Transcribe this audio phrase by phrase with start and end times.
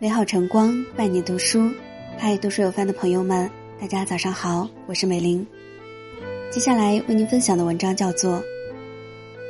[0.00, 1.68] 美好晨光伴你读书，
[2.16, 3.50] 嗨，读书有范的朋友们，
[3.80, 5.44] 大家早上好，我是美玲。
[6.52, 8.34] 接下来为您分享的文章叫做《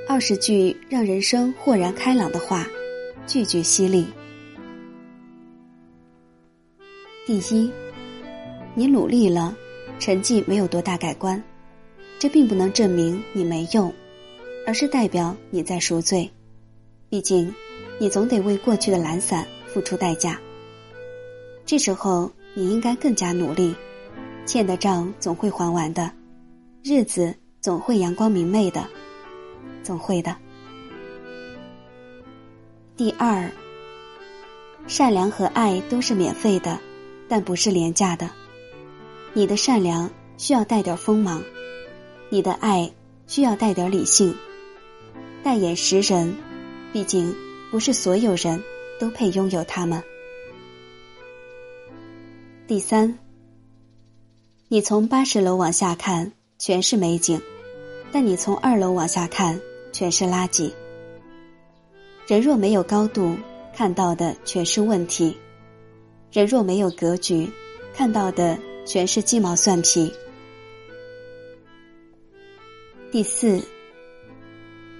[0.09, 2.67] 二十句让人生豁然开朗的话》，
[3.31, 4.07] 句句犀利。
[7.27, 7.71] 第一，
[8.75, 9.55] 你努力了，
[9.99, 11.43] 成绩没有多大改观，
[12.19, 13.93] 这并不能证明你没用，
[14.67, 16.31] 而是代表你在赎罪。
[17.11, 17.55] 毕竟，
[17.99, 19.47] 你总得为过去的懒散。
[19.79, 20.41] 付出代价。
[21.65, 23.77] 这时候你应该更加努力，
[24.45, 26.11] 欠的账总会还完的，
[26.83, 28.85] 日子总会阳光明媚的，
[29.85, 30.35] 总会的。
[32.97, 33.49] 第二，
[34.89, 36.81] 善良和爱都是免费的，
[37.29, 38.29] 但不是廉价的。
[39.33, 41.41] 你的善良需要带点锋芒，
[42.31, 42.91] 你的爱
[43.29, 44.35] 需要带点理性，
[45.45, 46.35] 带眼识人。
[46.93, 47.33] 毕竟
[47.71, 48.61] 不是所有人。
[48.99, 50.03] 都配拥有他们。
[52.67, 53.19] 第三，
[54.69, 57.41] 你从八十楼往下看全是美景，
[58.13, 59.61] 但你从二楼往下看
[59.93, 60.73] 全是垃圾。
[62.27, 63.37] 人若没有高度，
[63.75, 65.35] 看到的全是问题；
[66.31, 67.51] 人若没有格局，
[67.95, 70.13] 看到的全是鸡毛蒜皮。
[73.11, 73.63] 第四，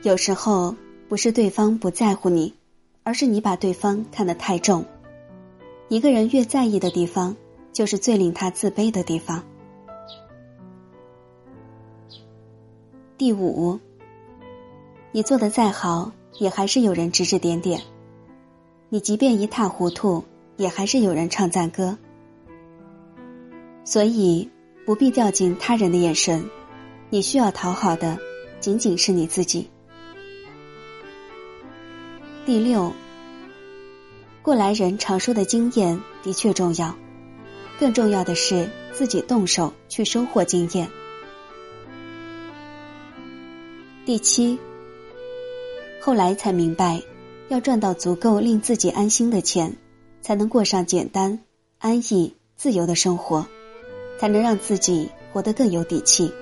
[0.03, 0.75] 有时候
[1.07, 2.55] 不是对方不在乎你。
[3.09, 4.85] 而是你把对方看得太重，
[5.89, 7.35] 一个人越在意的地方，
[7.73, 9.43] 就是最令他自卑的地方。
[13.17, 13.81] 第五，
[15.11, 17.81] 你做的再好，也还是有人指指点点；
[18.91, 20.23] 你即便一塌糊涂，
[20.59, 21.97] 也还是有人唱赞歌。
[23.85, 24.51] 所以
[24.85, 26.45] 不必掉进他人的眼神，
[27.09, 28.19] 你需要讨好的，
[28.61, 29.71] 仅仅是你自己。
[32.49, 32.91] 第六，
[34.41, 36.97] 过来人常说的经验的确重要，
[37.79, 40.89] 更重要的是自己动手去收获经验。
[44.07, 44.59] 第七，
[46.01, 47.03] 后来才明白，
[47.49, 49.77] 要赚到足够令自己安心的钱，
[50.23, 51.41] 才能过上简单、
[51.77, 53.47] 安逸、自由的生活，
[54.19, 56.33] 才能让自己活得更有底气。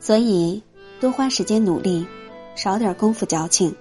[0.00, 0.62] 所以，
[0.98, 2.06] 多花时间努力，
[2.56, 3.76] 少点功夫矫情。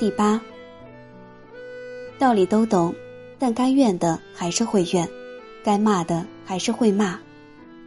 [0.00, 0.40] 第八，
[2.18, 2.94] 道理都懂，
[3.38, 5.06] 但该怨的还是会怨，
[5.62, 7.20] 该骂的还是会骂，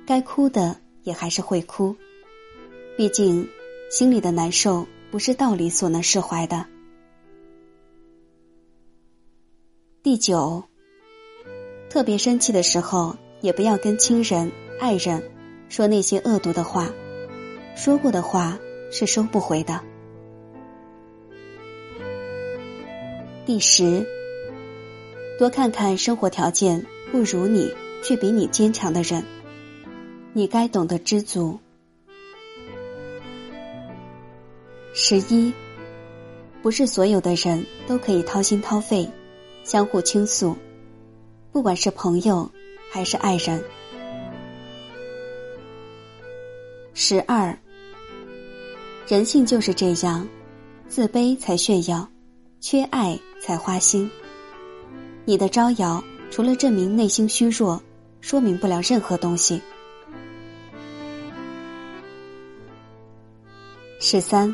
[0.06, 1.96] 该哭的也还是会哭。
[2.96, 3.50] 毕竟，
[3.90, 6.68] 心里的难受不是道理所能释怀的。
[10.04, 10.64] 第九，
[11.90, 15.32] 特别生气的时候，也不要跟亲人、爱人
[15.68, 16.94] 说那些恶毒的话，
[17.76, 18.60] 说过的话
[18.92, 19.82] 是收不回的。
[23.46, 24.08] 第十，
[25.38, 26.82] 多看看生活条件
[27.12, 27.70] 不如你
[28.02, 29.22] 却比你坚强的人，
[30.32, 31.60] 你该懂得知足。
[34.94, 35.54] 十一，
[36.62, 39.06] 不是所有的人都可以掏心掏肺，
[39.66, 40.56] 相互倾诉，
[41.52, 42.50] 不管是朋友
[42.90, 43.62] 还是爱人。
[46.94, 47.54] 十二，
[49.06, 50.26] 人性就是这样，
[50.88, 52.08] 自卑才炫耀。
[52.62, 54.10] 缺爱才花心。
[55.26, 57.82] 你的招摇除了证明内心虚弱，
[58.22, 59.62] 说明不了任何东西。
[64.00, 64.54] 十三，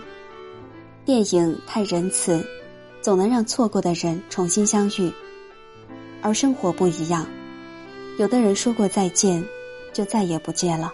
[1.06, 2.44] 电影太仁慈，
[3.02, 5.12] 总能让错过的人重新相遇，
[6.22, 7.28] 而生活不一样，
[8.18, 9.44] 有的人说过再见，
[9.94, 10.92] 就再也不见了。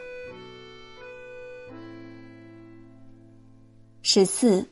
[4.01, 4.65] 十四。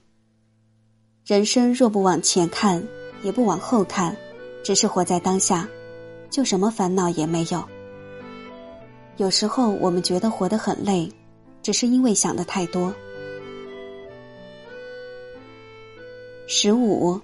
[1.26, 2.86] 人生若不往前看，
[3.24, 4.16] 也不往后看，
[4.64, 5.68] 只是活在当下，
[6.30, 7.64] 就什么烦恼也没有。
[9.18, 11.12] 有时候我们觉得活得很累，
[11.62, 12.94] 只是因为想的太多。
[16.48, 17.20] 十五，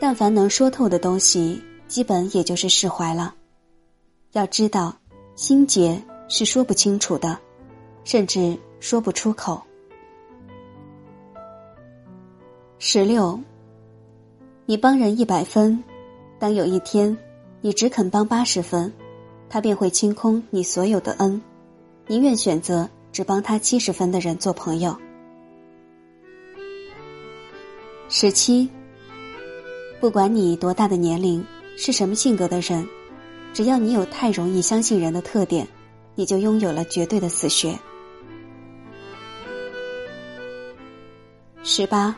[0.00, 3.34] 但凡能说透的东西，基本也就是释怀了。
[4.32, 4.94] 要知道，
[5.34, 7.38] 心结是说不清楚的，
[8.04, 9.60] 甚至说不出口。
[12.78, 13.38] 十六，
[14.72, 15.84] 你帮人一百分，
[16.38, 17.14] 当有一天
[17.60, 18.90] 你只肯帮八十分，
[19.50, 21.42] 他便会清空你所有的恩，
[22.06, 24.96] 宁愿选择只帮他七十分的人做朋友。
[28.08, 28.66] 十七，
[30.00, 31.44] 不管你多大的年龄，
[31.76, 32.88] 是什么性格的人，
[33.52, 35.68] 只要你有太容易相信人的特点，
[36.14, 37.78] 你就拥有了绝对的死穴。
[41.62, 42.16] 十八。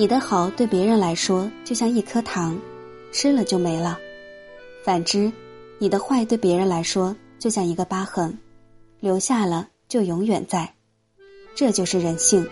[0.00, 2.58] 你的好对别人来说就像一颗糖，
[3.12, 3.98] 吃了就没了；
[4.82, 5.30] 反之，
[5.78, 8.34] 你的坏对别人来说就像一个疤痕，
[8.98, 10.72] 留下了就永远在。
[11.54, 12.48] 这就是人性。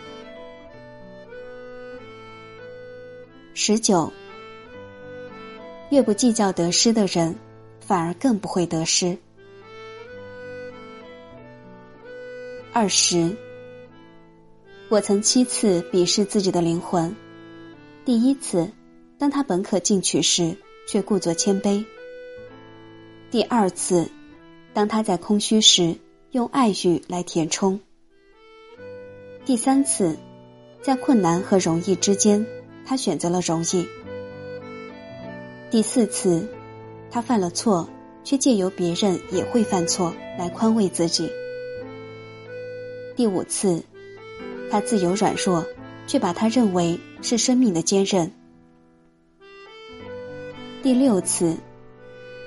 [3.55, 4.13] 十九，
[5.89, 7.35] 越不计较得失的人，
[7.81, 9.17] 反而更不会得失。
[12.75, 13.35] 二十，
[14.91, 17.11] 我曾七次鄙视自己的灵魂。
[18.09, 18.71] 第一次，
[19.19, 20.57] 当他本可进取时，
[20.87, 21.85] 却故作谦卑；
[23.31, 24.09] 第二次，
[24.73, 25.95] 当他在空虚时，
[26.31, 27.79] 用爱欲来填充；
[29.45, 30.17] 第三次，
[30.81, 32.47] 在困难和容易之间。
[32.87, 33.87] 他选择了容易。
[35.71, 36.49] 第四次，
[37.11, 37.91] 他犯了错，
[38.25, 41.31] 却借由别人也会犯错来宽慰自己。
[43.15, 43.83] 第五次，
[44.71, 45.63] 他自由软弱，
[46.07, 48.31] 却把他认为是生命的坚韧。
[50.83, 51.57] 第六次，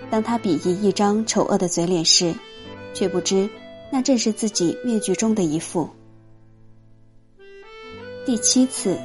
[0.10, 2.34] 当他鄙夷一张丑恶的嘴脸时，
[2.94, 3.50] 却不知
[3.92, 5.90] 那正是自己面具中的一副。
[8.26, 8.98] 第七次。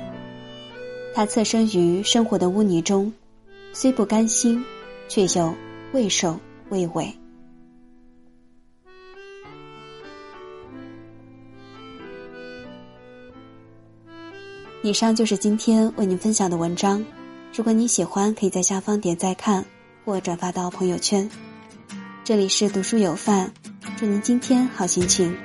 [1.15, 3.11] 他侧身于生活的污泥中，
[3.73, 4.63] 虽不甘心，
[5.09, 5.55] 却又
[5.95, 6.39] 畏首
[6.69, 7.11] 畏尾。
[14.87, 17.05] 以上就是今天为您分享的文章。
[17.53, 19.65] 如果你喜欢，可以在下方点赞看
[20.05, 21.29] 或转发到朋友圈。
[22.23, 23.53] 这里是读书有范，
[23.97, 25.37] 祝您今天好心情。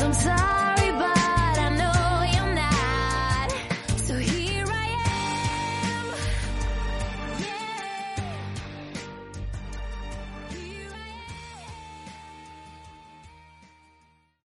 [0.00, 0.59] cause I'm sorry.